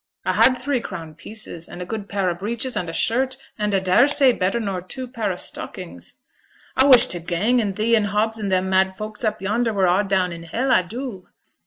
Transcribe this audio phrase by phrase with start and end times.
[0.25, 3.71] A had three crown pieces, and a good pair o' breeches, and a shirt, and
[3.71, 6.15] a dare say better nor two pair o' stockings.
[6.77, 9.85] A wish t' gang, and thee, and Hobbs and them mad folk up yonder, were
[9.85, 11.29] a' down i' hell, a do.'